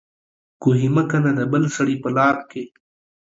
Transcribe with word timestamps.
کوهي 0.61 0.87
مه 0.95 1.03
کنه 1.11 1.31
د 1.39 1.41
بل 1.51 1.63
سړي 1.75 1.95
په 2.03 2.09
لار 2.17 2.35
کې 2.49 2.63